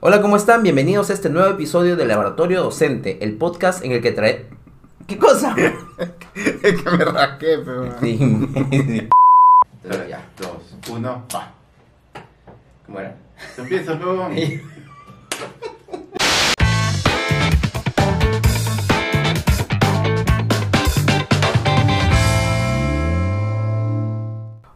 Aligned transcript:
Hola, 0.00 0.22
¿cómo 0.22 0.36
están? 0.36 0.62
Bienvenidos 0.62 1.10
a 1.10 1.12
este 1.12 1.28
nuevo 1.28 1.50
episodio 1.50 1.96
de 1.96 2.06
Laboratorio 2.06 2.62
Docente, 2.62 3.18
el 3.20 3.36
podcast 3.36 3.84
en 3.84 3.90
el 3.90 4.00
que 4.00 4.12
trae... 4.12 4.46
¿Qué 5.08 5.18
cosa? 5.18 5.56
es 6.36 6.82
que 6.82 6.90
me 6.96 7.04
rasqué, 7.04 7.58
pero... 7.64 7.98
Sí. 7.98 8.16
Tres, 9.82 10.16
dos, 10.38 10.76
uno, 10.90 11.24
va. 11.34 11.52
¿Cómo 12.86 13.00
era? 13.00 13.16
Se 13.56 13.62
empieza, 13.62 13.98
pegón. 13.98 14.36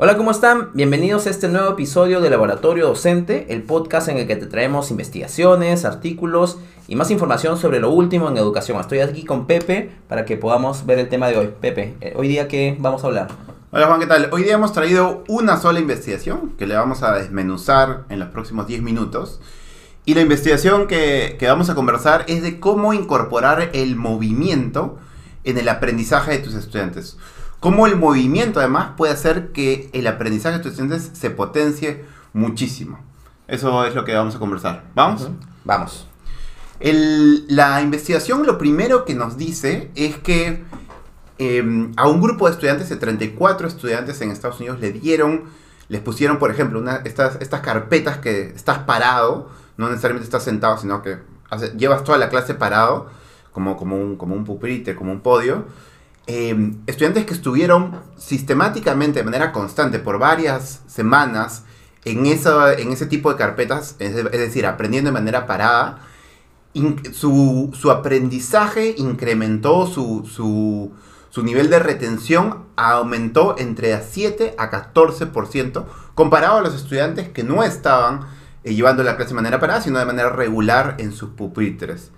Hola, 0.04 0.16
¿cómo 0.16 0.32
están? 0.32 0.70
Bienvenidos 0.74 1.28
a 1.28 1.30
este 1.30 1.46
nuevo 1.46 1.70
episodio 1.70 2.20
de 2.20 2.28
Laboratorio 2.28 2.88
Docente, 2.88 3.46
el 3.50 3.62
podcast 3.62 4.08
en 4.08 4.18
el 4.18 4.26
que 4.26 4.34
te 4.34 4.46
traemos 4.46 4.90
investigaciones, 4.90 5.84
artículos 5.84 6.58
y 6.88 6.96
más 6.96 7.12
información 7.12 7.56
sobre 7.56 7.78
lo 7.78 7.90
último 7.90 8.28
en 8.28 8.36
educación. 8.36 8.80
Estoy 8.80 8.98
aquí 8.98 9.24
con 9.24 9.46
Pepe 9.46 9.92
para 10.08 10.24
que 10.24 10.36
podamos 10.36 10.86
ver 10.86 10.98
el 10.98 11.08
tema 11.08 11.28
de 11.28 11.36
hoy. 11.36 11.50
Pepe, 11.60 11.94
eh, 12.00 12.14
hoy 12.16 12.26
día 12.26 12.48
qué 12.48 12.76
vamos 12.80 13.04
a 13.04 13.06
hablar? 13.06 13.28
Hola 13.70 13.86
Juan, 13.86 14.00
¿qué 14.00 14.08
tal? 14.08 14.28
Hoy 14.32 14.42
día 14.42 14.54
hemos 14.54 14.72
traído 14.72 15.22
una 15.28 15.56
sola 15.56 15.78
investigación 15.78 16.54
que 16.58 16.66
le 16.66 16.74
vamos 16.74 17.04
a 17.04 17.14
desmenuzar 17.14 18.02
en 18.08 18.18
los 18.18 18.30
próximos 18.30 18.66
10 18.66 18.82
minutos. 18.82 19.40
Y 20.04 20.14
la 20.14 20.22
investigación 20.22 20.88
que, 20.88 21.36
que 21.38 21.46
vamos 21.46 21.70
a 21.70 21.76
conversar 21.76 22.24
es 22.26 22.42
de 22.42 22.58
cómo 22.58 22.92
incorporar 22.92 23.70
el 23.72 23.94
movimiento 23.94 24.98
en 25.44 25.58
el 25.58 25.68
aprendizaje 25.68 26.32
de 26.32 26.38
tus 26.38 26.54
estudiantes. 26.54 27.18
Cómo 27.62 27.86
el 27.86 27.96
movimiento 27.96 28.58
además 28.58 28.90
puede 28.96 29.12
hacer 29.12 29.52
que 29.52 29.88
el 29.92 30.06
aprendizaje 30.08 30.56
de 30.58 30.62
tus 30.62 30.72
estudiantes 30.72 31.10
se 31.16 31.30
potencie 31.30 32.04
muchísimo. 32.32 32.98
Eso 33.46 33.86
es 33.86 33.94
lo 33.94 34.04
que 34.04 34.14
vamos 34.14 34.34
a 34.34 34.38
conversar. 34.40 34.82
¿Vamos? 34.96 35.30
Vamos. 35.64 36.06
El- 36.80 37.46
la 37.48 37.80
investigación 37.80 38.44
lo 38.46 38.58
primero 38.58 39.04
que 39.04 39.14
nos 39.14 39.36
dice 39.36 39.90
es 39.94 40.16
que 40.18 40.64
eh, 41.38 41.88
a 41.96 42.08
un 42.08 42.20
grupo 42.20 42.46
de 42.46 42.52
estudiantes, 42.52 42.88
de 42.88 42.96
34 42.96 43.66
estudiantes 43.68 44.20
en 44.20 44.30
Estados 44.32 44.58
Unidos, 44.58 44.80
le 44.80 44.90
dieron, 44.92 45.44
les 45.88 46.00
pusieron, 46.00 46.38
por 46.38 46.50
ejemplo, 46.50 46.80
una- 46.80 46.96
estas, 47.04 47.36
estas 47.40 47.60
carpetas 47.60 48.18
que 48.18 48.48
estás 48.48 48.78
parado, 48.80 49.48
no 49.76 49.88
necesariamente 49.88 50.24
estás 50.24 50.42
sentado, 50.42 50.78
sino 50.78 51.00
que 51.02 51.18
hace- 51.48 51.72
llevas 51.76 52.02
toda 52.04 52.18
la 52.18 52.28
clase 52.28 52.54
parado, 52.54 53.08
como, 53.52 53.76
como, 53.76 53.96
un, 53.96 54.16
como 54.16 54.34
un 54.34 54.44
pupitre, 54.44 54.94
como 54.96 55.12
un 55.12 55.20
podio. 55.20 55.64
Eh, 56.26 56.74
estudiantes 56.86 57.26
que 57.26 57.34
estuvieron 57.34 58.00
sistemáticamente, 58.16 59.20
de 59.20 59.24
manera 59.24 59.52
constante, 59.52 59.98
por 59.98 60.18
varias 60.18 60.82
semanas, 60.86 61.64
en, 62.04 62.26
esa, 62.26 62.74
en 62.74 62.92
ese 62.92 63.06
tipo 63.06 63.30
de 63.30 63.36
carpetas, 63.36 63.96
es, 63.98 64.14
decir, 64.14 64.66
aprendiendo 64.66 65.08
de 65.08 65.14
manera 65.14 65.46
parada, 65.46 66.00
su, 67.12 67.70
su 67.78 67.90
aprendizaje 67.90 68.94
incrementó, 68.96 69.86
su, 69.86 70.24
su, 70.26 70.92
su 71.28 71.42
nivel 71.42 71.70
de 71.70 71.78
retención 71.78 72.64
aumentó 72.76 73.56
entre 73.58 73.94
a 73.94 74.02
7 74.02 74.54
a 74.58 74.70
14% 74.70 75.84
comparado 76.14 76.58
a 76.58 76.62
los 76.62 76.74
estudiantes 76.74 77.28
que 77.28 77.42
no 77.42 77.62
estaban 77.62 78.26
eh, 78.64 78.74
llevando 78.74 79.02
la 79.02 79.16
clase 79.16 79.30
de 79.30 79.36
manera 79.36 79.60
parada, 79.60 79.80
sino 79.80 79.98
de 79.98 80.04
manera 80.04 80.30
regular 80.30 80.96
en 80.98 81.12
sus 81.12 81.30
pupitres. 81.30 82.10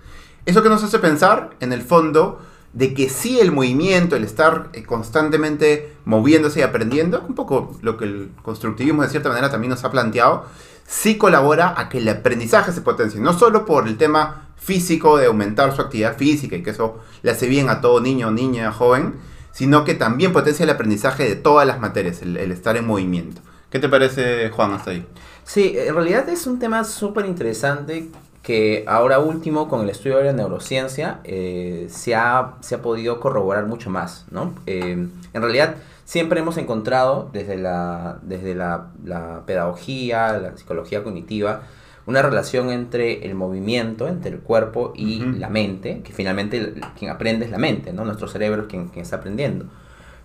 Eso 0.45 0.61
que 0.61 0.69
nos 0.69 0.83
hace 0.83 0.99
pensar, 0.99 1.51
en 1.59 1.73
el 1.73 1.81
fondo, 1.81 2.39
de 2.75 2.93
que 2.93 3.09
sí 3.09 3.39
el 3.39 3.53
movimiento, 3.53 4.17
el 4.17 4.25
estar 4.25 4.69
eh, 4.73 4.83
constantemente 4.83 5.95
moviéndose 6.03 6.59
y 6.59 6.63
aprendiendo, 6.63 7.25
un 7.27 7.33
poco 7.33 7.75
lo 7.81 7.95
que 7.95 8.03
el 8.03 8.31
constructivismo 8.43 9.01
de 9.01 9.09
cierta 9.09 9.29
manera 9.29 9.49
también 9.49 9.71
nos 9.71 9.83
ha 9.85 9.91
planteado, 9.91 10.45
sí 10.85 11.17
colabora 11.17 11.73
a 11.77 11.87
que 11.87 11.99
el 11.99 12.09
aprendizaje 12.09 12.73
se 12.73 12.81
potencie, 12.81 13.21
no 13.21 13.31
solo 13.31 13.65
por 13.65 13.87
el 13.87 13.97
tema 13.97 14.49
físico 14.57 15.17
de 15.17 15.27
aumentar 15.27 15.73
su 15.73 15.81
actividad 15.81 16.17
física 16.17 16.57
y 16.57 16.63
que 16.63 16.71
eso 16.71 16.99
le 17.23 17.31
hace 17.31 17.47
bien 17.47 17.69
a 17.69 17.79
todo 17.79 18.01
niño, 18.01 18.29
niña, 18.29 18.73
joven, 18.73 19.15
sino 19.53 19.85
que 19.85 19.93
también 19.93 20.33
potencia 20.33 20.65
el 20.65 20.69
aprendizaje 20.69 21.23
de 21.23 21.35
todas 21.37 21.65
las 21.65 21.79
materias, 21.79 22.21
el, 22.21 22.35
el 22.35 22.51
estar 22.51 22.75
en 22.75 22.85
movimiento. 22.85 23.41
¿Qué 23.69 23.79
te 23.79 23.87
parece, 23.87 24.49
Juan, 24.49 24.73
hasta 24.73 24.91
ahí? 24.91 25.07
Sí, 25.45 25.75
en 25.77 25.93
realidad 25.93 26.27
es 26.27 26.45
un 26.45 26.59
tema 26.59 26.83
súper 26.83 27.25
interesante 27.25 28.09
que 28.45 28.83
ahora 28.87 29.17
último 29.17 29.67
con 29.67 29.81
el 29.81 29.89
estudio 29.89 30.17
de 30.17 30.25
la 30.25 30.33
neurociencia 30.33 31.19
eh, 31.23 31.87
se, 31.89 32.13
ha, 32.13 32.57
se 32.59 32.75
ha 32.75 32.81
podido 32.83 33.19
corroborar 33.19 33.65
mucho 33.65 33.89
más, 33.89 34.27
¿no? 34.29 34.53
Eh, 34.67 34.91
en 35.33 35.41
realidad 35.41 35.77
siempre 36.03 36.41
hemos 36.41 36.57
encontrado 36.57 37.27
desde, 37.33 37.57
la, 37.57 38.19
desde 38.21 38.53
la, 38.53 38.91
la 39.03 39.41
pedagogía, 39.47 40.37
la 40.37 40.55
psicología 40.55 41.03
cognitiva, 41.03 41.63
una 42.05 42.21
relación 42.21 42.69
entre 42.69 43.25
el 43.25 43.33
movimiento, 43.33 44.07
entre 44.07 44.29
el 44.29 44.41
cuerpo 44.41 44.93
y 44.95 45.23
Ujú. 45.23 45.39
la 45.39 45.49
mente, 45.49 46.01
que 46.03 46.13
finalmente 46.13 46.75
quien 46.99 47.09
aprende 47.09 47.45
es 47.45 47.51
la 47.51 47.57
mente, 47.57 47.93
¿no? 47.93 48.05
Nuestro 48.05 48.27
cerebro 48.27 48.61
es 48.61 48.67
quien, 48.67 48.89
quien 48.89 49.01
está 49.01 49.15
aprendiendo. 49.15 49.65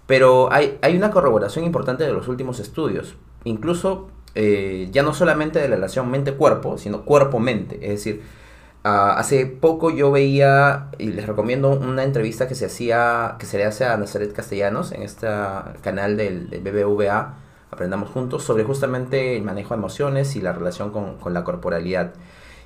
Pero 0.07 0.53
hay, 0.53 0.77
hay 0.83 0.95
una 0.95 1.11
corroboración 1.11 1.65
importante 1.65 2.05
de 2.05 2.13
los 2.13 2.29
últimos 2.29 2.61
estudios. 2.61 3.15
Incluso 3.45 4.09
eh, 4.35 4.89
ya 4.93 5.03
no 5.03 5.13
solamente 5.15 5.59
de 5.59 5.69
la 5.69 5.77
relación 5.77 6.11
mente-cuerpo, 6.11 6.79
sino 6.79 7.03
cuerpo-mente. 7.05 7.77
Es 7.83 7.91
decir, 7.91 8.23
ah, 8.85 9.15
hace 9.19 9.47
poco 9.47 9.91
yo 9.91 10.11
veía, 10.11 10.89
y 10.99 11.07
les 11.09 11.27
recomiendo 11.27 11.71
una 11.71 12.03
entrevista 12.05 12.49
que 12.49 12.55
se 12.55 12.67
hacía, 12.67 13.37
que 13.39 13.47
se 13.47 13.59
le 13.59 13.65
hace 13.65 13.85
a 13.85 13.97
Nazaret 13.97 14.33
Castellanos 14.33 14.93
en 14.93 15.03
este 15.03 15.27
canal 15.83 16.17
del, 16.17 16.51
del 16.51 16.61
BBVA, 16.63 17.35
Aprendamos 17.73 18.11
Juntos, 18.11 18.43
sobre 18.43 18.65
justamente 18.65 19.37
el 19.37 19.45
manejo 19.45 19.75
de 19.75 19.79
emociones 19.79 20.35
y 20.35 20.41
la 20.41 20.53
relación 20.53 20.91
con, 20.91 21.19
con 21.19 21.33
la 21.35 21.45
corporalidad. 21.45 22.15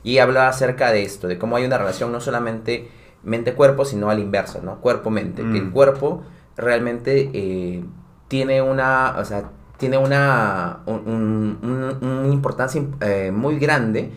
Y 0.02 0.16
habla 0.18 0.48
acerca 0.48 0.92
de 0.92 1.02
esto, 1.02 1.28
de 1.28 1.38
cómo 1.38 1.56
hay 1.56 1.64
una 1.66 1.76
relación 1.76 2.10
no 2.10 2.20
solamente 2.22 2.88
mente-cuerpo, 3.22 3.84
sino 3.84 4.08
a 4.10 4.14
la 4.14 4.20
inversa, 4.20 4.60
¿no? 4.62 4.80
Cuerpo-mente. 4.80 5.42
Que 5.42 5.58
el 5.58 5.66
Mm. 5.66 5.72
cuerpo 5.72 6.22
realmente 6.56 7.30
eh, 7.34 7.84
tiene 8.28 8.62
una, 8.62 9.16
o 9.18 9.24
sea, 9.26 9.50
tiene 9.78 9.98
una, 9.98 10.80
un- 10.86 11.58
un- 12.02 12.32
importancia 12.32 12.82
eh, 13.00 13.30
muy 13.32 13.58
grande 13.58 14.10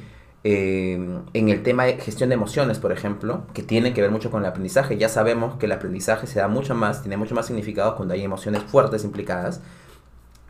eh, 0.44 1.20
en 1.34 1.50
el 1.50 1.64
tema 1.64 1.86
de 1.86 1.98
gestión 1.98 2.30
de 2.30 2.36
emociones, 2.36 2.80
por 2.80 2.92
ejemplo, 2.92 3.44
que 3.54 3.64
tiene 3.64 3.94
que 3.94 4.02
ver 4.02 4.12
mucho 4.12 4.32
con 4.32 4.42
el 4.44 4.50
aprendizaje. 4.50 4.98
Ya 4.98 5.10
sabemos 5.10 5.56
que 5.58 5.66
el 5.66 5.72
aprendizaje 5.74 6.28
se 6.28 6.40
da 6.40 6.48
mucho 6.48 6.76
más, 6.76 7.02
tiene 7.02 7.18
mucho 7.18 7.36
más 7.36 7.48
significado 7.48 7.96
cuando 7.96 8.14
hay 8.14 8.24
emociones 8.24 8.64
fuertes 8.64 9.04
implicadas 9.04 9.62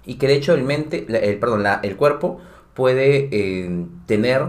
y 0.06 0.16
que 0.16 0.28
de 0.28 0.36
hecho 0.36 0.54
el 0.54 0.64
mente, 0.64 1.06
el, 1.10 1.40
perdón, 1.40 1.64
el 1.84 1.96
cuerpo 1.98 2.40
puede 2.74 3.30
eh, 3.32 3.86
tener 4.06 4.44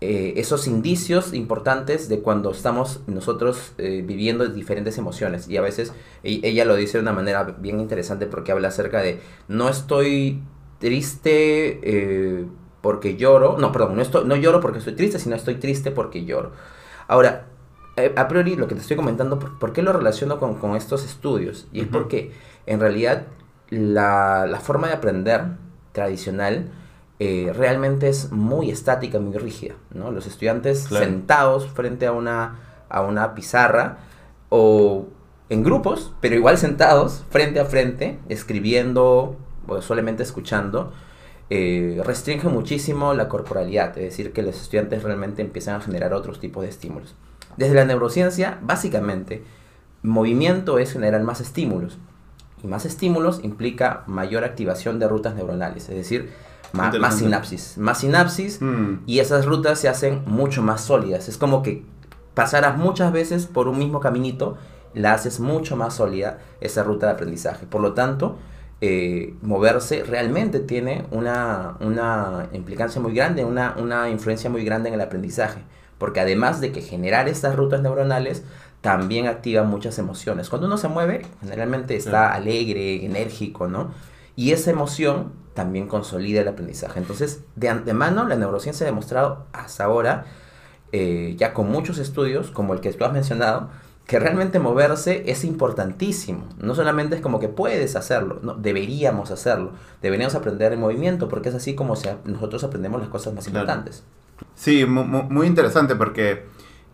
eh, 0.00 0.34
esos 0.36 0.66
indicios 0.66 1.34
importantes 1.34 2.08
de 2.08 2.20
cuando 2.20 2.50
estamos 2.52 3.00
nosotros 3.06 3.72
eh, 3.78 4.02
viviendo 4.06 4.46
diferentes 4.46 4.96
emociones. 4.98 5.48
Y 5.48 5.56
a 5.58 5.60
veces 5.60 5.92
e- 6.22 6.40
ella 6.42 6.64
lo 6.64 6.76
dice 6.76 6.98
de 6.98 7.02
una 7.02 7.12
manera 7.12 7.44
bien 7.44 7.80
interesante 7.80 8.26
porque 8.26 8.52
habla 8.52 8.68
acerca 8.68 9.02
de 9.02 9.20
no 9.48 9.68
estoy 9.68 10.42
triste 10.78 11.80
eh, 11.82 12.46
porque 12.80 13.16
lloro, 13.16 13.58
no, 13.58 13.72
perdón, 13.72 13.96
no, 13.96 14.02
estoy, 14.02 14.24
no 14.26 14.36
lloro 14.36 14.60
porque 14.60 14.78
estoy 14.78 14.94
triste, 14.94 15.18
sino 15.18 15.36
estoy 15.36 15.56
triste 15.56 15.90
porque 15.90 16.24
lloro. 16.24 16.52
Ahora, 17.06 17.46
a 18.16 18.28
priori 18.28 18.56
lo 18.56 18.68
que 18.68 18.74
te 18.74 18.80
estoy 18.80 18.96
comentando, 18.96 19.38
¿por, 19.38 19.58
por 19.58 19.72
qué 19.72 19.82
lo 19.82 19.92
relaciono 19.92 20.38
con, 20.38 20.54
con 20.56 20.76
estos 20.76 21.04
estudios? 21.04 21.68
Y 21.72 21.80
es 21.80 21.86
porque 21.86 22.32
en 22.66 22.80
realidad 22.80 23.26
la, 23.68 24.46
la 24.46 24.60
forma 24.60 24.88
de 24.88 24.94
aprender 24.94 25.44
tradicional 25.92 26.70
eh, 27.22 27.52
realmente 27.54 28.08
es 28.08 28.32
muy 28.32 28.70
estática, 28.70 29.20
muy 29.20 29.36
rígida. 29.36 29.74
¿no? 29.92 30.10
Los 30.10 30.26
estudiantes 30.26 30.88
Claro. 30.88 31.04
sentados 31.04 31.68
frente 31.68 32.06
a 32.06 32.12
una, 32.12 32.58
a 32.88 33.02
una 33.02 33.34
pizarra 33.34 33.98
o 34.48 35.06
en 35.50 35.62
grupos, 35.62 36.12
pero 36.22 36.34
igual 36.34 36.56
sentados 36.56 37.24
frente 37.28 37.60
a 37.60 37.66
frente, 37.66 38.18
escribiendo 38.30 39.36
o 39.68 39.82
solamente 39.82 40.22
escuchando, 40.22 40.92
eh, 41.50 42.00
restringe 42.04 42.48
muchísimo 42.48 43.12
la 43.12 43.28
corporalidad, 43.28 43.88
es 43.98 44.04
decir, 44.04 44.32
que 44.32 44.42
los 44.42 44.58
estudiantes 44.60 45.02
realmente 45.02 45.42
empiezan 45.42 45.74
a 45.76 45.80
generar 45.80 46.14
otros 46.14 46.40
tipos 46.40 46.62
de 46.62 46.70
estímulos. 46.70 47.14
Desde 47.58 47.74
la 47.74 47.84
neurociencia, 47.84 48.58
básicamente, 48.62 49.42
movimiento 50.02 50.78
es 50.78 50.92
generar 50.92 51.22
más 51.22 51.40
estímulos. 51.40 51.98
Y 52.62 52.66
más 52.66 52.86
estímulos 52.86 53.40
implica 53.42 54.04
mayor 54.06 54.44
activación 54.44 54.98
de 54.98 55.08
rutas 55.08 55.34
neuronales, 55.34 55.88
es 55.88 55.96
decir, 55.96 56.30
más 56.72 56.86
Interesante. 56.86 57.24
sinapsis. 57.24 57.78
Más 57.78 57.98
sinapsis 57.98 58.60
Mm, 58.60 59.00
y 59.06 59.18
esas 59.20 59.46
rutas 59.46 59.78
se 59.78 59.88
hacen 59.88 60.22
mucho 60.26 60.62
más 60.62 60.82
sólidas. 60.82 61.28
Es 61.28 61.36
como 61.36 61.62
que 61.62 61.84
pasaras 62.34 62.76
muchas 62.76 63.12
veces 63.12 63.46
por 63.46 63.68
un 63.68 63.78
mismo 63.78 64.00
caminito, 64.00 64.56
la 64.94 65.14
haces 65.14 65.40
mucho 65.40 65.76
más 65.76 65.94
sólida 65.94 66.38
esa 66.60 66.82
ruta 66.82 67.06
de 67.06 67.12
aprendizaje. 67.12 67.66
Por 67.66 67.80
lo 67.80 67.92
tanto, 67.94 68.38
eh, 68.80 69.34
moverse 69.42 70.04
realmente 70.04 70.58
tiene 70.60 71.04
una, 71.10 71.76
una 71.80 72.48
implicancia 72.52 73.00
muy 73.00 73.14
grande, 73.14 73.44
una, 73.44 73.76
una 73.78 74.08
influencia 74.10 74.48
muy 74.50 74.64
grande 74.64 74.88
en 74.88 74.94
el 74.94 75.00
aprendizaje. 75.00 75.60
Porque 75.98 76.20
además 76.20 76.60
de 76.60 76.72
que 76.72 76.80
generar 76.80 77.28
estas 77.28 77.56
rutas 77.56 77.82
neuronales, 77.82 78.42
también 78.80 79.26
activa 79.26 79.62
muchas 79.64 79.98
emociones. 79.98 80.48
Cuando 80.48 80.66
uno 80.66 80.78
se 80.78 80.88
mueve, 80.88 81.26
generalmente 81.40 81.96
está 81.96 82.32
alegre, 82.32 83.04
enérgico, 83.04 83.68
¿no? 83.68 83.92
Y 84.36 84.52
esa 84.52 84.70
emoción 84.70 85.32
también 85.54 85.88
consolida 85.88 86.40
el 86.40 86.48
aprendizaje. 86.48 86.98
Entonces, 86.98 87.44
de 87.56 87.68
antemano, 87.68 88.26
la 88.26 88.36
neurociencia 88.36 88.86
ha 88.86 88.90
demostrado 88.90 89.46
hasta 89.52 89.84
ahora, 89.84 90.26
eh, 90.92 91.34
ya 91.36 91.52
con 91.54 91.70
muchos 91.70 91.98
estudios, 91.98 92.50
como 92.50 92.74
el 92.74 92.80
que 92.80 92.92
tú 92.92 93.04
has 93.04 93.12
mencionado, 93.12 93.70
que 94.10 94.18
realmente 94.18 94.58
moverse 94.58 95.22
es 95.26 95.44
importantísimo. 95.44 96.48
No 96.58 96.74
solamente 96.74 97.14
es 97.14 97.20
como 97.20 97.38
que 97.38 97.48
puedes 97.48 97.94
hacerlo, 97.94 98.40
no, 98.42 98.54
deberíamos 98.54 99.30
hacerlo. 99.30 99.70
Deberíamos 100.02 100.34
aprender 100.34 100.72
el 100.72 100.80
movimiento 100.80 101.28
porque 101.28 101.50
es 101.50 101.54
así 101.54 101.76
como 101.76 101.94
se, 101.94 102.16
nosotros 102.24 102.64
aprendemos 102.64 103.00
las 103.00 103.08
cosas 103.08 103.34
más 103.34 103.46
importantes. 103.46 104.02
Sí, 104.56 104.84
muy, 104.84 105.46
interesante 105.46 105.94
porque, 105.94 106.44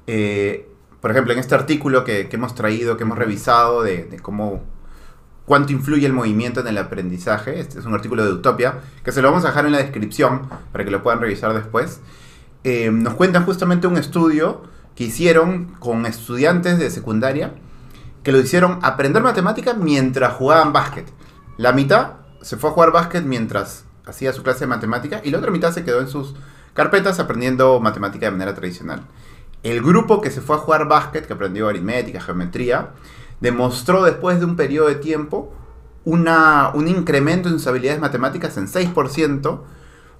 eh, 0.06 0.68
por 1.00 1.10
ejemplo, 1.10 1.32
en 1.32 1.38
este 1.38 1.54
artículo 1.54 2.04
que, 2.04 2.28
hemos 2.30 2.54
traído, 2.54 2.98
que 2.98 3.04
hemos 3.04 3.16
revisado 3.16 3.82
de, 3.82 4.18
cómo 4.20 4.60
cuánto 5.46 5.72
influye 5.72 6.04
el 6.04 6.12
movimiento 6.12 6.60
en 6.60 6.66
el 6.66 6.76
aprendizaje. 6.76 7.58
Este 7.58 7.78
es 7.78 7.86
un 7.86 7.94
artículo 7.94 8.24
de 8.24 8.32
Utopia, 8.32 8.80
que 9.02 9.12
se 9.12 9.22
lo 9.22 9.30
vamos 9.30 9.44
a 9.44 9.48
dejar 9.48 9.64
en 9.64 9.72
la 9.72 9.78
descripción 9.78 10.42
para 10.72 10.84
que 10.84 10.90
lo 10.90 11.02
puedan 11.02 11.20
revisar 11.20 11.54
después. 11.54 12.00
Eh, 12.64 12.90
nos 12.90 13.14
cuentan 13.14 13.46
justamente 13.46 13.86
un 13.86 13.96
estudio 13.96 14.64
que 14.94 15.04
hicieron 15.04 15.76
con 15.78 16.04
estudiantes 16.04 16.78
de 16.78 16.90
secundaria 16.90 17.52
que 18.26 18.32
lo 18.32 18.40
hicieron 18.40 18.80
aprender 18.82 19.22
matemática 19.22 19.74
mientras 19.74 20.34
jugaban 20.34 20.72
básquet. 20.72 21.06
La 21.58 21.72
mitad 21.72 22.14
se 22.42 22.56
fue 22.56 22.70
a 22.70 22.72
jugar 22.72 22.90
básquet 22.90 23.24
mientras 23.24 23.84
hacía 24.04 24.32
su 24.32 24.42
clase 24.42 24.60
de 24.60 24.66
matemática 24.66 25.20
y 25.22 25.30
la 25.30 25.38
otra 25.38 25.52
mitad 25.52 25.72
se 25.72 25.84
quedó 25.84 26.00
en 26.00 26.08
sus 26.08 26.34
carpetas 26.74 27.20
aprendiendo 27.20 27.78
matemática 27.78 28.26
de 28.26 28.32
manera 28.32 28.54
tradicional. 28.54 29.02
El 29.62 29.80
grupo 29.80 30.20
que 30.20 30.32
se 30.32 30.40
fue 30.40 30.56
a 30.56 30.58
jugar 30.58 30.88
básquet, 30.88 31.24
que 31.26 31.32
aprendió 31.32 31.68
aritmética, 31.68 32.20
geometría, 32.20 32.90
demostró 33.40 34.04
después 34.04 34.38
de 34.38 34.46
un 34.46 34.56
periodo 34.56 34.88
de 34.88 34.96
tiempo 34.96 35.52
una, 36.04 36.70
un 36.74 36.88
incremento 36.88 37.48
en 37.48 37.58
sus 37.58 37.66
habilidades 37.66 38.00
matemáticas 38.00 38.56
en 38.56 38.66
6%, 38.66 39.60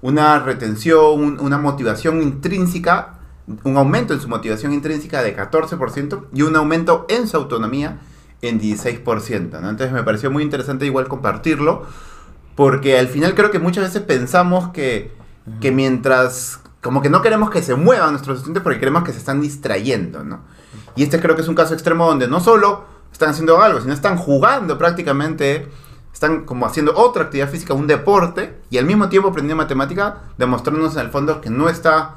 una 0.01 0.39
retención, 0.39 1.39
una 1.39 1.57
motivación 1.57 2.21
intrínseca 2.21 3.17
un 3.63 3.77
aumento 3.77 4.13
en 4.13 4.21
su 4.21 4.27
motivación 4.27 4.73
intrínseca 4.73 5.21
de 5.23 5.35
14% 5.35 6.25
y 6.33 6.41
un 6.41 6.55
aumento 6.55 7.05
en 7.09 7.27
su 7.27 7.37
autonomía 7.37 7.99
en 8.41 8.59
16%. 8.59 9.33
Entonces 9.33 9.91
me 9.91 10.03
pareció 10.03 10.29
muy 10.29 10.43
interesante 10.43 10.85
igual 10.85 11.07
compartirlo, 11.07 11.85
porque 12.55 12.99
al 12.99 13.07
final 13.07 13.35
creo 13.35 13.51
que 13.51 13.59
muchas 13.59 13.85
veces 13.85 14.01
pensamos 14.01 14.69
que, 14.69 15.13
que 15.61 15.71
mientras, 15.71 16.59
como 16.81 17.01
que 17.01 17.09
no 17.09 17.21
queremos 17.21 17.49
que 17.49 17.61
se 17.61 17.75
muevan 17.75 18.11
nuestros 18.11 18.37
estudiantes 18.37 18.63
porque 18.63 18.79
queremos 18.79 19.03
que 19.03 19.13
se 19.13 19.19
están 19.19 19.41
distrayendo, 19.41 20.23
¿no? 20.23 20.41
Y 20.95 21.03
este 21.03 21.19
creo 21.19 21.35
que 21.35 21.41
es 21.41 21.47
un 21.47 21.55
caso 21.55 21.73
extremo 21.73 22.07
donde 22.07 22.27
no 22.27 22.39
solo 22.39 22.85
están 23.17 23.29
haciendo 23.29 23.59
algo, 23.59 23.81
sino 23.81 23.93
están 23.93 24.15
jugando 24.15 24.77
prácticamente, 24.77 25.67
están 26.13 26.45
como 26.45 26.67
haciendo 26.67 26.95
otra 26.95 27.23
actividad 27.23 27.49
física, 27.49 27.73
un 27.73 27.87
deporte, 27.87 28.59
y 28.69 28.77
al 28.77 28.85
mismo 28.85 29.09
tiempo 29.09 29.29
aprendiendo 29.29 29.61
matemática, 29.61 30.21
demostrándonos 30.37 30.95
en 30.95 31.01
el 31.01 31.09
fondo 31.09 31.41
que 31.41 31.49
no 31.49 31.67
está 31.67 32.15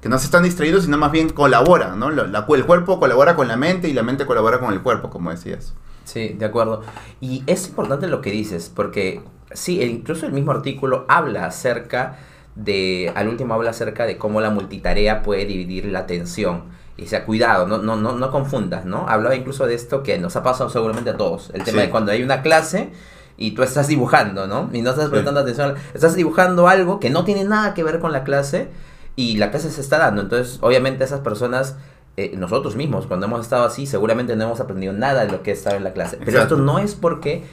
que 0.00 0.08
no 0.08 0.16
se 0.18 0.26
están 0.26 0.44
distraídos, 0.44 0.84
sino 0.84 0.96
más 0.96 1.10
bien 1.10 1.28
colaboran, 1.30 1.98
¿no? 1.98 2.10
La, 2.10 2.46
el 2.48 2.64
cuerpo 2.64 3.00
colabora 3.00 3.34
con 3.34 3.48
la 3.48 3.56
mente 3.56 3.88
y 3.88 3.92
la 3.92 4.04
mente 4.04 4.26
colabora 4.26 4.60
con 4.60 4.72
el 4.72 4.80
cuerpo, 4.80 5.10
como 5.10 5.30
decías. 5.30 5.74
Sí, 6.04 6.36
de 6.38 6.44
acuerdo. 6.44 6.82
Y 7.20 7.42
es 7.48 7.68
importante 7.68 8.06
lo 8.06 8.20
que 8.20 8.30
dices, 8.30 8.70
porque 8.72 9.22
sí, 9.52 9.82
incluso 9.82 10.24
el 10.24 10.32
mismo 10.32 10.52
artículo 10.52 11.04
habla 11.08 11.46
acerca 11.46 12.16
de, 12.54 13.12
al 13.16 13.28
último 13.28 13.54
habla 13.54 13.70
acerca 13.70 14.06
de 14.06 14.18
cómo 14.18 14.40
la 14.40 14.50
multitarea 14.50 15.22
puede 15.22 15.46
dividir 15.46 15.86
la 15.86 15.98
atención. 15.98 16.66
Y 16.98 17.06
sea, 17.06 17.24
cuidado, 17.24 17.66
no, 17.66 17.78
no, 17.78 17.96
no, 17.96 18.12
no 18.12 18.30
confundas, 18.32 18.84
¿no? 18.84 19.08
Hablaba 19.08 19.36
incluso 19.36 19.66
de 19.66 19.74
esto 19.74 20.02
que 20.02 20.18
nos 20.18 20.34
ha 20.34 20.42
pasado 20.42 20.68
seguramente 20.68 21.10
a 21.10 21.16
todos. 21.16 21.50
El 21.54 21.62
tema 21.62 21.82
de 21.82 21.90
cuando 21.90 22.10
hay 22.10 22.24
una 22.24 22.42
clase 22.42 22.90
y 23.36 23.52
tú 23.52 23.62
estás 23.62 23.86
dibujando, 23.86 24.48
¿no? 24.48 24.68
Y 24.72 24.82
no 24.82 24.90
estás 24.90 25.08
prestando 25.08 25.40
atención. 25.40 25.76
Estás 25.94 26.16
dibujando 26.16 26.66
algo 26.66 26.98
que 26.98 27.08
no 27.08 27.24
tiene 27.24 27.44
nada 27.44 27.72
que 27.72 27.84
ver 27.84 28.00
con 28.00 28.10
la 28.10 28.24
clase 28.24 28.68
y 29.14 29.36
la 29.36 29.52
clase 29.52 29.70
se 29.70 29.80
está 29.80 29.98
dando. 29.98 30.22
Entonces, 30.22 30.58
obviamente 30.60 31.04
esas 31.04 31.20
personas, 31.20 31.76
eh, 32.16 32.34
nosotros 32.36 32.74
mismos, 32.74 33.06
cuando 33.06 33.26
hemos 33.26 33.42
estado 33.42 33.64
así, 33.64 33.86
seguramente 33.86 34.34
no 34.34 34.44
hemos 34.44 34.58
aprendido 34.58 34.92
nada 34.92 35.24
de 35.24 35.30
lo 35.30 35.44
que 35.44 35.52
estaba 35.52 35.76
en 35.76 35.84
la 35.84 35.92
clase. 35.92 36.18
Pero 36.24 36.42
esto 36.42 36.56
no 36.56 36.80
es 36.80 36.96
porque 36.96 37.44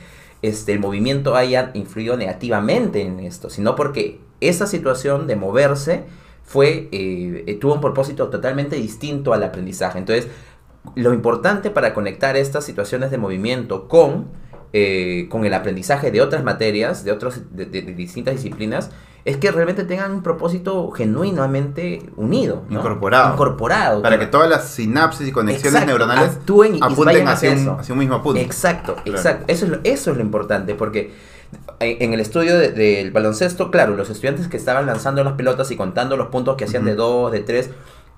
este, 0.41 0.73
el 0.73 0.79
movimiento 0.79 1.35
haya 1.35 1.69
influido 1.75 2.17
negativamente 2.17 3.03
en 3.03 3.19
esto, 3.19 3.51
sino 3.51 3.75
porque 3.75 4.21
esa 4.41 4.65
situación 4.65 5.27
de 5.27 5.35
moverse 5.35 6.05
fue, 6.45 6.87
eh, 6.91 7.43
eh, 7.47 7.55
tuvo 7.55 7.73
un 7.73 7.81
propósito 7.81 8.29
totalmente 8.29 8.77
distinto 8.77 9.33
al 9.33 9.43
aprendizaje. 9.43 9.99
Entonces, 9.99 10.29
lo 10.95 11.13
importante 11.13 11.71
para 11.71 11.93
conectar 11.93 12.37
estas 12.37 12.63
situaciones 12.63 13.11
de 13.11 13.17
movimiento 13.17 13.87
con, 13.87 14.45
con 15.29 15.45
el 15.45 15.53
aprendizaje 15.53 16.11
de 16.11 16.21
otras 16.21 16.43
materias, 16.43 17.03
de, 17.03 17.11
otros, 17.11 17.41
de 17.51 17.65
distintas 17.65 18.35
disciplinas, 18.35 18.91
es 19.25 19.37
que 19.37 19.51
realmente 19.51 19.83
tengan 19.83 20.11
un 20.11 20.21
propósito 20.21 20.91
genuinamente 20.91 22.03
unido. 22.15 22.63
Incorporado. 22.69 23.33
Incorporado. 23.33 24.01
Para 24.03 24.19
que 24.19 24.27
todas 24.27 24.47
las 24.47 24.69
sinapsis 24.69 25.27
y 25.27 25.31
conexiones 25.31 25.83
neuronales 25.87 26.35
Actúen 26.35 26.75
y 26.75 26.79
apunten 26.79 27.27
hacia, 27.27 27.53
un, 27.53 27.79
hacia, 27.79 27.93
un, 27.93 27.99
mismo 27.99 28.21
punto. 28.21 28.39
Exacto, 28.39 28.95
exacto. 29.03 29.45
Eso 29.47 29.65
es, 29.65 29.71
lo, 29.71 29.79
eso 29.83 30.11
es 30.11 30.17
lo 30.17 30.23
importante, 30.23 30.75
porque 30.75 31.11
en 31.79 32.13
el 32.13 32.19
estudio 32.19 32.57
del 32.57 33.11
baloncesto, 33.11 33.71
claro, 33.71 33.95
los 33.95 34.09
estudiantes 34.09 34.47
que 34.47 34.57
estaban 34.57 34.85
lanzando 34.85 35.23
las 35.23 35.33
pelotas 35.33 35.71
y 35.71 35.75
contando 35.75 36.17
los 36.17 36.27
puntos 36.27 36.55
que 36.55 36.65
hacían 36.65 36.85
de 36.85 36.95
dos, 36.95 37.31
de 37.31 37.41
tres, 37.41 37.69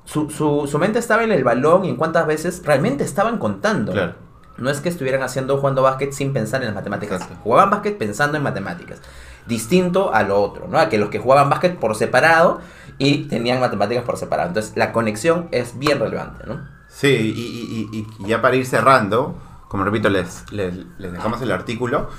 su, 0.06 0.30
su, 0.30 0.68
su, 0.68 0.80
mente 0.80 1.00
estaba 1.00 1.24
en 1.24 1.32
el 1.32 1.44
balón 1.44 1.86
y 1.86 1.90
en 1.90 1.96
cuántas 1.98 2.26
veces 2.26 2.62
realmente 2.64 3.04
estaban 3.04 3.38
contando. 3.40 3.92
Claro. 3.92 4.14
No 4.58 4.70
es 4.70 4.82
que 4.82 4.90
estuvieran 4.90 5.22
haciendo 5.22 5.58
jugando 5.58 5.84
básquet 5.84 6.14
sin 6.14 6.34
pensar 6.34 6.62
en 6.62 6.68
las 6.68 6.76
matemáticas. 6.76 7.28
Jugaban 7.44 7.70
básquet 7.70 7.98
pensando 7.98 8.38
en 8.38 8.44
matemáticas 8.44 9.02
distinto 9.48 10.14
a 10.14 10.24
lo 10.24 10.42
otro, 10.42 10.68
¿no? 10.68 10.78
A 10.78 10.90
que 10.90 10.98
los 10.98 11.10
que 11.10 11.20
jugaban 11.20 11.50
básquet 11.50 11.78
por 11.78 11.96
separado 11.96 12.60
y 12.98 13.26
tenían 13.26 13.60
matemáticas 13.60 14.04
por 14.04 14.18
separado. 14.18 14.50
Entonces 14.50 14.74
la 14.76 14.92
conexión 14.92 15.48
es 15.52 15.80
bien 15.80 16.00
relevante, 16.00 16.46
¿no? 16.46 16.68
Sí, 16.90 17.34
y, 17.36 18.08
ya 18.28 18.42
para 18.42 18.56
ir 18.56 18.66
cerrando, 18.66 19.40
como 19.68 19.84
repito, 19.84 20.10
les, 20.10 20.52
les, 20.52 20.74
dejamos 20.98 21.42
el 21.42 21.52
artículo. 21.52 22.10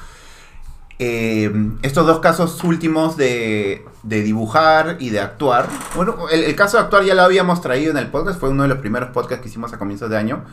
Eh, 1.01 1.53
estos 1.83 2.07
dos 2.07 2.19
casos 2.19 2.63
últimos 2.65 3.17
de, 3.17 3.85
dibujar 4.03 4.97
y 4.99 5.11
de 5.11 5.21
actuar. 5.21 5.69
Bueno, 5.95 6.29
el, 6.31 6.43
el, 6.43 6.57
caso 6.57 6.77
de 6.77 6.85
actuar 6.85 7.05
ya 7.05 7.15
lo 7.15 7.23
habíamos 7.23 7.61
traído 7.61 7.93
en 7.93 7.99
el 7.99 8.09
podcast, 8.09 8.41
fue 8.41 8.49
uno 8.49 8.65
de 8.65 8.69
los 8.69 8.79
primeros 8.79 9.11
podcasts 9.11 9.43
que 9.43 9.49
hicimos 9.49 9.73
a 9.73 9.79
comienzos 9.79 10.11
de 10.11 10.17
año, 10.17 10.45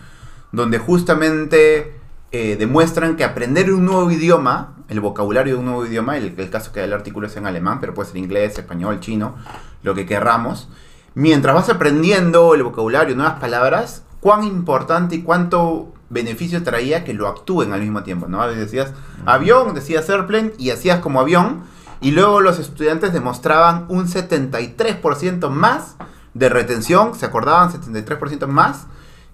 donde 0.52 0.78
justamente 0.78 1.96
eh, 2.32 2.58
demuestran 2.58 3.16
que 3.16 3.24
aprender 3.24 3.74
un 3.74 3.86
nuevo 3.86 4.12
idioma, 4.12 4.76
el 4.90 5.00
vocabulario 5.00 5.54
de 5.54 5.60
un 5.60 5.66
nuevo 5.66 5.86
idioma, 5.86 6.18
el, 6.18 6.36
el 6.38 6.50
caso 6.50 6.72
que 6.72 6.84
el 6.84 6.94
artículo 6.94 7.28
es 7.28 7.38
en 7.38 7.48
alemán, 7.48 7.80
pero 7.80 7.94
puede 7.94 8.10
ser 8.10 8.18
inglés, 8.18 8.58
español, 8.60 9.00
chino, 9.00 9.36
lo 9.82 9.96
que 9.96 10.06
querramos, 10.06 10.70
mientras 11.16 11.56
vas 11.56 11.70
aprendiendo 11.70 12.54
el 12.54 12.62
vocabulario, 12.62 13.16
nuevas 13.16 13.40
palabras, 13.40 14.04
cuán 14.20 14.44
importante 14.44 15.16
y 15.16 15.22
cuánto 15.24 15.95
beneficio 16.10 16.64
traía 16.64 17.04
que 17.04 17.14
lo 17.14 17.28
actúen 17.28 17.74
al 17.74 17.82
mismo 17.82 18.04
tiempo, 18.04 18.28
¿no? 18.28 18.48
Decías 18.48 18.92
avión, 19.26 19.74
decías 19.74 20.10
airplane 20.10 20.54
y 20.58 20.70
hacías 20.70 21.00
como 21.00 21.20
avión, 21.20 21.64
y 22.02 22.12
luego 22.12 22.42
los 22.42 22.60
estudiantes 22.60 23.14
demostraban 23.14 23.86
un 23.90 24.08
73% 24.08 25.50
más 25.50 25.96
de 26.34 26.50
retención, 26.50 27.16
se 27.16 27.26
acordaban 27.26 27.72
73% 27.72 28.48
más 28.48 28.88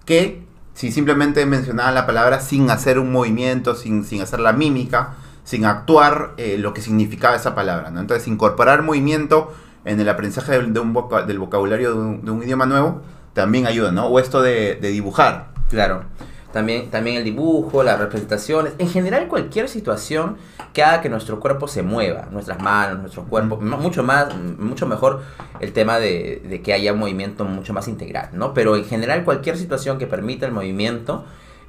que 0.04 0.44
si 0.74 0.90
simplemente 0.90 1.44
mencionaban 1.44 1.94
la 1.94 2.06
palabra 2.06 2.40
sin 2.40 2.70
hacer 2.70 2.98
un 2.98 3.12
movimiento, 3.12 3.74
sin, 3.74 4.04
sin 4.04 4.22
hacer 4.22 4.40
la 4.40 4.52
mímica, 4.52 5.14
sin 5.44 5.66
actuar 5.66 6.32
eh, 6.36 6.56
lo 6.58 6.72
que 6.72 6.80
significaba 6.80 7.36
esa 7.36 7.54
palabra. 7.54 7.90
¿no? 7.90 8.00
Entonces, 8.00 8.26
incorporar 8.28 8.82
movimiento 8.82 9.52
en 9.84 10.00
el 10.00 10.08
aprendizaje 10.08 10.52
de, 10.52 10.80
un 10.80 10.94
del 11.26 11.38
vocabulario 11.38 11.94
de 11.94 12.30
un, 12.30 12.42
idioma 12.42 12.66
nuevo 12.66 13.02
también 13.34 13.66
ayuda, 13.66 13.92
¿no? 13.92 14.06
O 14.06 14.18
esto 14.18 14.42
de, 14.42 14.76
de 14.76 14.88
dibujar. 14.88 15.48
Claro. 15.70 16.04
También, 16.52 16.90
también 16.90 17.16
el 17.16 17.24
dibujo, 17.24 17.82
las 17.82 17.98
representaciones, 17.98 18.74
en 18.78 18.88
general 18.88 19.26
cualquier 19.28 19.68
situación 19.68 20.36
que 20.72 20.82
haga 20.82 21.00
que 21.00 21.08
nuestro 21.08 21.40
cuerpo 21.40 21.66
se 21.66 21.82
mueva, 21.82 22.28
nuestras 22.30 22.60
manos, 22.60 23.00
nuestro 23.00 23.24
cuerpo, 23.24 23.56
mucho 23.58 24.02
más, 24.02 24.34
mucho 24.36 24.86
mejor 24.86 25.22
el 25.60 25.72
tema 25.72 25.98
de, 25.98 26.60
que 26.62 26.72
haya 26.72 26.92
un 26.92 26.98
movimiento 26.98 27.44
mucho 27.44 27.72
más 27.72 27.88
integral, 27.88 28.30
¿no? 28.34 28.52
Pero 28.52 28.76
en 28.76 28.84
general 28.84 29.24
cualquier 29.24 29.56
situación 29.56 29.98
que 29.98 30.06
permita 30.06 30.44
el 30.46 30.52
movimiento 30.52 31.24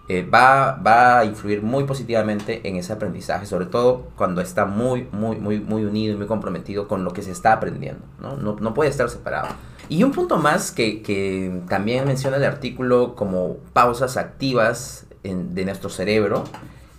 eh, 0.09 0.21
va, 0.21 0.73
va 0.85 1.19
a 1.19 1.25
influir 1.25 1.61
muy 1.61 1.85
positivamente 1.85 2.67
en 2.67 2.75
ese 2.75 2.91
aprendizaje, 2.91 3.45
sobre 3.45 3.67
todo 3.67 4.07
cuando 4.17 4.41
está 4.41 4.65
muy, 4.65 5.07
muy, 5.13 5.37
muy, 5.37 5.61
muy 5.61 5.85
unido 5.85 6.13
y 6.13 6.17
muy 6.17 6.27
comprometido 6.27 6.89
con 6.89 7.05
lo 7.05 7.13
que 7.13 7.21
se 7.21 7.31
está 7.31 7.53
aprendiendo, 7.53 8.05
¿no? 8.19 8.35
No, 8.35 8.57
no 8.59 8.73
puede 8.73 8.89
estar 8.89 9.09
separado. 9.09 9.47
Y 9.89 10.03
un 10.03 10.11
punto 10.11 10.37
más 10.37 10.71
que, 10.71 11.61
también 11.67 12.05
menciona 12.05 12.37
el 12.37 12.43
artículo 12.43 13.15
como 13.15 13.57
pausas 13.73 14.17
activas 14.17 15.05
de 15.23 15.65
nuestro 15.65 15.89
cerebro, 15.89 16.43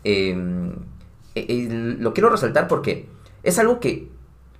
em, 0.02 0.72
e, 1.34 1.68
lo 1.98 2.14
quiero 2.14 2.30
resaltar 2.30 2.68
porque 2.68 3.08
es 3.42 3.58
algo 3.58 3.80
que 3.80 4.08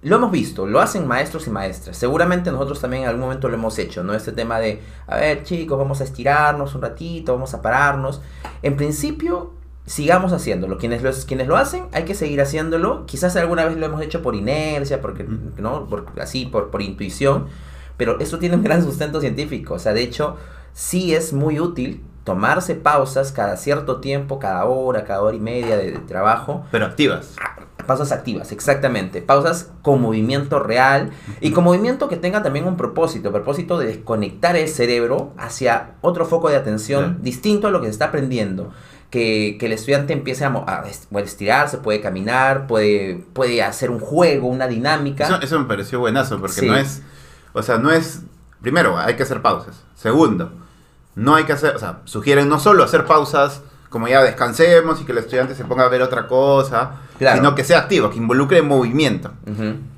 lo 0.03 0.17
hemos 0.17 0.31
visto, 0.31 0.67
lo 0.67 0.81
hacen 0.81 1.07
maestros 1.07 1.47
y 1.47 1.51
maestras. 1.51 1.97
Seguramente 1.97 2.53
nosotros 2.53 2.79
también 2.79 3.05
en 3.05 3.09
algún 3.09 3.23
momento 3.23 3.49
lo 3.49 3.55
hemos 3.55 3.79
hecho, 3.79 4.05
¿no? 4.05 4.13
Este 4.15 4.33
tema 4.33 4.59
de, 4.59 4.83
a 5.07 5.17
ver 5.17 5.45
chicos, 5.45 5.79
vamos 5.79 6.03
a 6.03 6.05
estirarnos 6.05 6.75
un 6.75 6.83
ratito, 6.83 7.33
vamos 7.33 7.55
a 7.55 7.63
pararnos. 7.63 8.21
En 8.63 8.77
principio, 8.77 9.55
sigamos 9.87 10.33
haciéndolo. 10.35 10.77
Quienes 10.77 11.03
lo, 11.03 11.11
quienes 11.27 11.49
lo 11.49 11.57
hacen, 11.57 11.87
hay 11.93 12.05
que 12.05 12.15
seguir 12.15 12.43
haciéndolo. 12.43 13.07
Quizás 13.07 13.35
alguna 13.37 13.65
vez 13.65 13.79
lo 13.79 13.87
hemos 13.87 14.03
hecho 14.03 14.21
por 14.21 14.35
inercia, 14.35 15.01
porque, 15.01 15.25
¿no? 15.57 15.87
Por, 15.87 16.07
así, 16.21 16.45
por, 16.45 16.71
por 16.71 16.83
intuición. 16.83 17.47
Pero 17.97 18.19
eso 18.21 18.39
tiene 18.39 18.57
un 18.57 18.63
gran 18.65 18.83
sustento 18.83 19.21
científico. 19.21 19.75
O 19.75 19.79
sea, 19.79 19.93
de 19.93 20.03
hecho, 20.03 20.37
sí 20.73 21.15
es 21.15 21.33
muy 21.33 21.61
útil 21.61 22.03
tomarse 22.25 22.75
pausas 22.75 23.33
cada 23.33 23.57
cierto 23.57 24.01
tiempo, 24.01 24.39
cada 24.39 24.65
hora, 24.65 25.05
cada 25.05 25.21
hora 25.23 25.37
y 25.37 25.41
media 25.41 25.77
de, 25.77 25.93
de 25.93 25.99
trabajo. 25.99 26.65
Pero 26.71 26.87
activas. 26.87 27.37
Pausas 27.87 28.13
activas, 28.13 28.51
exactamente. 28.51 29.21
Pausas 29.21 29.71
con 29.83 30.01
movimiento 30.01 30.59
real 30.59 31.11
y 31.43 31.51
con 31.53 31.65
movimiento 31.65 32.09
que 32.09 32.17
tenga 32.17 32.43
también 32.43 32.67
un 32.67 32.79
propósito, 32.79 33.31
propósito 33.31 33.79
de 33.79 33.87
desconectar 33.89 34.57
el 34.57 34.69
cerebro 34.69 35.33
hacia 35.37 35.91
otro 36.01 36.25
foco 36.25 36.49
de 36.49 36.57
atención 36.57 37.05
Claro. 37.05 37.19
distinto 37.21 37.67
a 37.69 37.71
lo 37.71 37.81
que 37.81 37.89
se 37.89 37.93
está 37.93 38.07
aprendiendo. 38.07 38.71
Que, 39.11 39.59
que 39.61 39.67
el 39.67 39.73
estudiante 39.73 40.13
empiece 40.13 40.45
a, 40.45 40.49
a 40.67 41.21
estirarse, 41.21 41.79
puede 41.79 42.01
caminar, 42.01 42.67
puede, 42.67 43.23
puede 43.33 43.63
hacer 43.63 43.91
un 43.91 44.01
juego, 44.01 44.49
una 44.49 44.67
dinámica. 44.67 45.27
Eso, 45.27 45.41
eso 45.41 45.61
me 45.61 45.67
pareció 45.67 46.01
buenazo, 46.01 46.41
porque 46.41 46.55
Sí. 46.63 46.67
no 46.67 46.75
es. 46.75 47.01
O 47.55 47.63
sea, 47.63 47.79
no 47.79 47.91
es. 47.91 48.21
Primero, 48.61 48.99
hay 48.99 49.17
que 49.17 49.23
hacer 49.23 49.41
pausas. 49.41 49.83
Segundo, 49.97 50.53
no 51.15 51.35
hay 51.35 51.45
que 51.45 51.53
hacer. 51.55 51.75
O 51.75 51.79
sea, 51.79 52.01
sugieren 52.05 52.49
no 52.51 52.59
solo 52.61 52.85
hacer 52.85 53.07
pausas 53.07 53.63
como 53.89 54.09
ya 54.09 54.23
descansemos 54.23 55.01
y 55.01 55.05
que 55.05 55.13
el 55.13 55.19
estudiante 55.19 55.55
se 55.55 55.65
ponga 55.65 55.85
a 55.85 55.89
ver 55.89 56.03
otra 56.03 56.27
cosa, 56.27 56.97
Claro. 57.17 57.37
sino 57.37 57.55
que 57.55 57.63
sea 57.63 57.79
activo, 57.79 58.11
que 58.11 58.17
involucre 58.17 58.61
movimiento. 58.61 59.31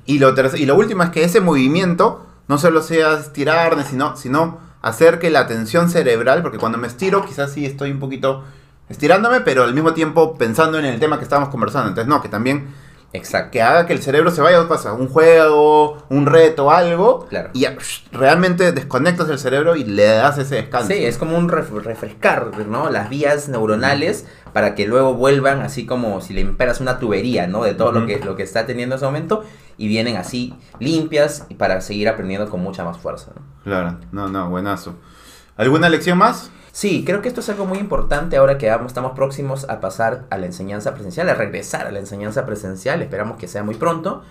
Y 0.05 0.19
lo, 0.19 0.35
y 0.55 0.65
lo 0.67 0.75
último 0.75 1.01
es 1.01 1.09
que 1.09 1.23
ese 1.23 1.41
movimiento 1.41 2.23
no 2.47 2.59
solo 2.59 2.81
sea 2.83 3.13
estirar, 3.13 3.83
sino, 3.85 4.15
sino 4.15 4.59
hacer 4.83 5.17
que 5.17 5.31
la 5.31 5.39
atención 5.39 5.89
cerebral, 5.89 6.43
porque 6.43 6.59
cuando 6.59 6.77
me 6.77 6.85
estiro 6.87 7.25
quizás 7.25 7.51
sí 7.51 7.65
estoy 7.65 7.89
un 7.91 7.99
poquito 7.99 8.43
estirándome, 8.87 9.41
pero 9.41 9.63
al 9.63 9.73
mismo 9.73 9.93
tiempo 9.93 10.37
pensando 10.37 10.77
en 10.77 10.85
el 10.85 10.99
tema 10.99 11.17
que 11.17 11.23
estábamos 11.23 11.49
conversando. 11.49 11.89
Entonces, 11.89 12.07
no, 12.07 12.21
que 12.21 12.29
también 12.29 12.67
Exacto. 13.13 13.51
que 13.51 13.61
haga 13.61 13.85
que 13.85 13.93
el 13.93 14.01
cerebro 14.01 14.31
se 14.31 14.41
vaya 14.41 14.59
a 14.61 14.67
cosa, 14.67 14.93
un 14.93 15.07
juego, 15.07 15.97
un 16.09 16.25
reto, 16.25 16.71
algo, 16.71 17.25
Claro. 17.29 17.49
y 17.53 17.65
realmente 18.11 18.71
desconectas 18.73 19.29
el 19.29 19.39
cerebro 19.39 19.75
y 19.75 19.83
le 19.85 20.05
das 20.05 20.37
ese 20.37 20.55
descanso. 20.55 20.89
Sí, 20.89 21.05
es 21.05 21.17
como 21.17 21.37
un 21.37 21.49
ref- 21.49 21.81
refrescar, 21.81 22.51
¿no? 22.67 22.89
Las 22.89 23.09
vías 23.09 23.47
neuronales 23.49 24.25
para 24.53 24.75
que 24.75 24.85
luego 24.87 25.13
vuelvan 25.13 25.61
así 25.61 25.85
como 25.85 26.19
si 26.21 26.33
le 26.33 26.41
imperas 26.41 26.81
una 26.81 26.99
tubería, 26.99 27.47
¿no? 27.47 27.63
De 27.63 27.73
todo 27.73 27.91
lo, 27.91 28.05
que, 28.05 28.19
lo 28.19 28.35
que 28.35 28.43
está 28.43 28.65
teniendo 28.65 28.95
en 28.95 28.97
ese 28.97 29.05
momento 29.05 29.43
y 29.77 29.87
vienen 29.87 30.17
así 30.17 30.53
limpias 30.79 31.45
y 31.49 31.55
para 31.55 31.79
seguir 31.81 32.09
aprendiendo 32.09 32.49
con 32.49 32.61
mucha 32.61 32.83
más 32.83 32.97
fuerza, 32.97 33.31
¿no? 33.35 33.41
Claro, 33.63 33.97
no, 34.11 34.27
no, 34.27 34.49
buenazo. 34.49 34.95
¿Alguna 35.55 35.89
lección 35.89 36.17
más? 36.17 36.51
Sí, 36.77 37.03
creo 37.03 37.23
que 37.23 37.27
esto 37.27 37.41
es 37.41 37.49
algo 37.49 37.65
muy 37.65 37.79
importante 37.79 38.37
ahora 38.37 38.59
que 38.59 38.71
estamos 38.85 39.13
próximos 39.13 39.67
a 39.67 39.79
pasar 39.79 40.25
a 40.29 40.37
la 40.37 40.45
enseñanza 40.45 40.93
presencial, 40.93 41.27
a 41.27 41.33
regresar 41.33 41.87
a 41.87 41.91
la 41.91 41.97
enseñanza 41.97 42.45
presencial, 42.45 43.01
esperamos 43.01 43.37
que 43.37 43.47
sea 43.47 43.63
muy 43.63 43.73
pronto. 43.73 44.21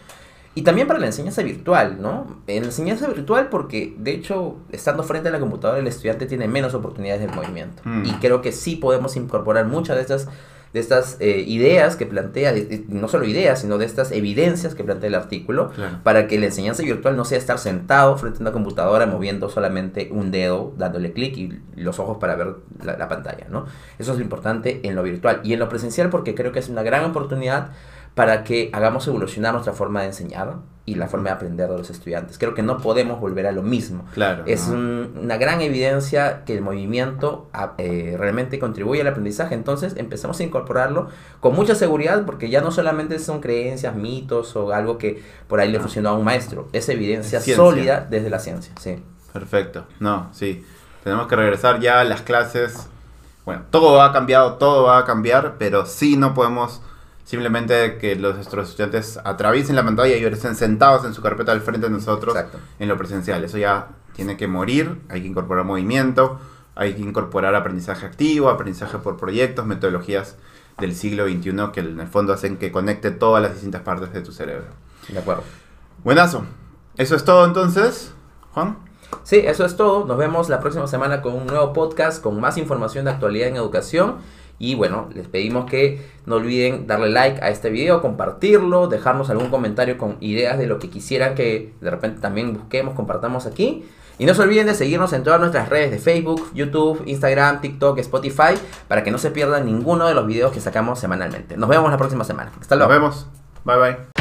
Y 0.55 0.63
también 0.63 0.87
para 0.87 1.01
la 1.01 1.07
enseñanza 1.07 1.43
virtual, 1.43 2.01
¿no? 2.01 2.39
En 2.47 2.63
la 2.63 2.69
enseñanza 2.69 3.09
virtual 3.09 3.49
porque, 3.49 3.97
de 3.99 4.13
hecho, 4.13 4.59
estando 4.71 5.03
frente 5.03 5.29
a 5.29 5.33
la 5.33 5.41
computadora, 5.41 5.81
el 5.81 5.89
estudiante 5.89 6.27
tiene 6.27 6.47
menos 6.47 6.73
oportunidades 6.75 7.21
de 7.21 7.35
movimiento. 7.35 7.83
Mm. 7.85 8.05
Y 8.05 8.13
creo 8.21 8.43
que 8.43 8.53
sí 8.53 8.77
podemos 8.77 9.17
incorporar 9.17 9.67
muchas 9.67 9.97
de 9.97 10.03
estas, 10.03 10.29
de 10.77 10.81
estas 10.81 11.17
eh, 11.21 11.43
ideas 11.47 11.97
que 11.97 12.05
plantea, 12.05 12.53
de- 12.53 12.67
de- 12.67 12.85
no 12.89 13.09
solo 13.09 13.25
ideas, 13.25 13.63
sino 13.63 13.79
de 13.79 13.87
estas 13.87 14.13
evidencias 14.13 14.75
que 14.75 14.85
plantea 14.85 15.09
el 15.09 15.15
artículo, 15.15 15.71
Claro. 15.71 16.01
para 16.03 16.27
que 16.29 16.39
la 16.39 16.45
enseñanza 16.45 16.83
virtual 16.83 17.17
no 17.17 17.25
sea 17.25 17.39
estar 17.39 17.59
sentado 17.59 18.19
frente 18.19 18.39
a 18.39 18.43
una 18.43 18.53
computadora 18.53 19.07
moviendo 19.07 19.49
solamente 19.49 20.11
un 20.13 20.31
dedo, 20.31 20.75
dándole 20.77 21.15
clic 21.15 21.35
y 21.39 21.59
los 21.77 21.99
ojos 21.99 22.19
para 22.19 22.37
ver 22.37 22.57
la, 22.85 22.99
la 22.99 23.09
pantalla, 23.09 23.47
¿no? 23.49 23.65
Eso 23.99 24.13
es 24.13 24.19
lo 24.19 24.23
importante 24.23 24.81
en 24.83 24.95
lo 24.95 25.03
virtual 25.03 25.41
y 25.45 25.55
en 25.55 25.61
lo 25.61 25.71
presencial 25.71 26.11
porque 26.11 26.35
creo 26.35 26.53
que 26.53 26.59
es 26.59 26.69
una 26.69 26.83
gran 26.83 27.05
oportunidad 27.07 27.71
para 28.17 28.43
que 28.43 28.71
hagamos 28.73 29.07
evolucionar 29.07 29.53
nuestra 29.53 29.73
forma 29.75 30.01
de 30.01 30.07
enseñar 30.07 30.55
y 30.87 30.95
la 30.95 31.07
forma 31.07 31.29
de 31.29 31.35
aprender 31.35 31.69
de 31.69 31.77
los 31.77 31.91
estudiantes. 31.91 32.39
Creo 32.39 32.55
que 32.55 32.63
no 32.63 32.79
podemos 32.79 33.21
volver 33.21 33.47
a 33.47 33.53
lo 33.53 33.63
mismo. 33.63 34.05
Claro. 34.15 34.45
Es 34.47 34.69
¿no? 34.69 34.75
un- 34.75 35.19
una 35.25 35.37
gran 35.37 35.61
evidencia 35.61 36.45
que 36.47 36.55
el 36.55 36.63
movimiento 36.63 37.49
a- 37.53 37.75
eh, 37.79 38.17
realmente 38.19 38.59
contribuye 38.59 39.01
al 39.03 39.09
aprendizaje, 39.09 39.55
entonces 39.55 39.95
empezamos 39.97 40.41
a 40.41 40.45
incorporarlo 40.45 41.09
con 41.41 41.55
mucha 41.55 41.75
seguridad 41.75 42.25
porque 42.25 42.49
ya 42.49 42.63
no 42.63 42.71
solamente 42.71 43.19
son 43.19 43.41
creencias, 43.41 43.95
mitos 43.97 44.57
o 44.57 44.73
algo 44.73 44.97
que 44.97 45.23
por 45.49 45.61
ahí 45.61 45.71
le 45.71 45.79
Ah. 45.79 45.83
funcionó 45.83 46.09
a 46.09 46.15
un 46.15 46.25
maestro, 46.25 46.69
es 46.73 46.89
evidencia 46.89 47.39
Es 47.41 47.55
sólida 47.55 48.07
desde 48.09 48.31
la 48.31 48.39
ciencia. 48.39 48.73
Sí. 48.81 48.97
Perfecto. 49.33 49.87
No, 50.01 50.29
sí. 50.33 50.65
Tenemos 51.05 51.27
que 51.27 51.37
regresar 51.37 51.81
ya 51.81 52.01
a 52.01 52.05
las 52.05 52.23
clases. 52.23 52.89
Bueno, 53.45 53.63
todo 53.71 54.01
ha 54.01 54.13
cambiado, 54.13 54.55
todo 54.55 54.85
va 54.85 54.99
a 54.99 55.05
cambiar, 55.05 55.57
pero 55.59 55.85
sí 55.85 56.17
no 56.17 56.33
podemos 56.33 56.81
simplemente 57.27 57.99
que 57.99 58.15
los, 58.15 58.37
nuestros 58.37 58.71
estudiantes 58.71 59.19
atraviesen 59.25 59.77
la 59.77 59.85
pantalla 59.85 60.17
y 60.17 60.23
ahora 60.23 60.37
estén 60.37 60.55
sentados 60.55 61.05
en 61.05 61.13
su 61.13 61.21
carpeta 61.21 61.53
al 61.53 61.61
frente 61.61 61.89
de 61.89 61.93
nosotros 61.93 62.35
Exacto. 62.35 62.59
en 62.79 62.89
lo 62.89 62.97
presencial. 62.97 63.43
Eso 63.45 63.59
ya 63.59 63.89
tiene 64.15 64.37
que 64.37 64.47
morir, 64.47 65.03
hay 65.09 65.23
que 65.23 65.27
incorporar 65.27 65.65
movimiento, 65.65 66.39
hay 66.77 66.95
que 66.95 67.03
incorporar 67.03 67.55
aprendizaje 67.57 68.07
activo, 68.07 68.49
aprendizaje 68.49 68.99
por 68.99 69.17
proyectos, 69.17 69.67
metodologías 69.67 70.37
del 70.79 70.95
siglo 70.95 71.27
XXI 71.27 71.73
que 71.73 71.81
en 71.81 71.99
el 71.99 72.07
fondo 72.07 72.33
hacen 72.33 72.59
que 72.59 72.71
conecte 72.71 73.11
todas 73.11 73.43
las 73.43 73.55
distintas 73.55 73.83
partes 73.83 74.13
de 74.13 74.21
tu 74.21 74.31
cerebro. 74.31 74.67
De 75.09 75.19
acuerdo. 75.19 75.43
Buenazo. 76.05 76.45
Eso 76.97 77.17
es 77.17 77.25
todo 77.25 77.45
entonces, 77.45 78.15
Juan. 78.53 78.79
Sí, 79.25 79.39
eso 79.39 79.65
es 79.65 79.77
todo. 79.77 80.05
Nos 80.05 80.17
vemos 80.17 80.49
la 80.49 80.61
próxima 80.61 80.87
semana 80.87 81.23
con 81.23 81.35
un 81.35 81.47
nuevo 81.47 81.73
podcast 81.73 82.23
con 82.23 82.41
más 82.41 82.57
información 82.57 83.05
de 83.05 83.11
actualidad 83.11 83.49
en 83.49 83.57
educación. 83.57 84.17
Y 84.59 84.75
bueno, 84.75 85.09
les 85.15 85.29
pedimos 85.29 85.71
que 85.71 86.01
no 86.25 86.37
olviden 86.37 86.87
darle 86.87 87.11
like 87.11 87.43
a 87.43 87.51
este 87.51 87.71
video, 87.71 88.01
compartirlo, 88.01 88.89
dejarnos 88.89 89.29
algún 89.31 89.51
comentario 89.51 89.99
con 89.99 90.17
ideas 90.21 90.59
de 90.59 90.67
lo 90.67 90.79
que 90.79 90.89
quisieran 90.89 91.35
que 91.35 91.75
de 91.81 91.91
repente 91.91 92.21
también 92.21 92.55
busquemos, 92.55 92.95
compartamos 92.95 93.47
aquí. 93.47 93.85
Y 94.19 94.25
no 94.25 94.33
se 94.33 94.41
olviden 94.41 94.67
de 94.67 94.75
seguirnos 94.75 95.13
en 95.13 95.23
todas 95.25 95.39
nuestras 95.41 95.69
redes 95.69 95.91
de 95.91 95.99
Facebook, 95.99 96.49
YouTube, 96.55 97.03
Instagram, 97.05 97.61
TikTok, 97.61 97.99
Spotify, 97.99 98.55
para 98.89 99.05
que 99.05 99.11
no 99.11 99.19
se 99.19 99.31
pierdan 99.31 99.67
ninguno 99.67 100.07
de 100.07 100.15
los 100.15 100.27
videos 100.27 100.53
que 100.53 100.61
sacamos 100.61 100.99
semanalmente. 100.99 101.59
Nos 101.59 101.69
vemos 101.69 101.91
la 101.91 101.99
próxima 101.99 102.25
semana. 102.25 102.51
Hasta 102.59 102.77
Nos 102.77 102.89
luego. 102.89 103.03
vemos. 103.03 103.27
Bye 103.65 103.77
bye. 103.77 104.16